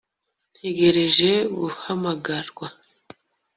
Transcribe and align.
Ntegereje 0.53 1.29
guhamagarwa 1.57 2.67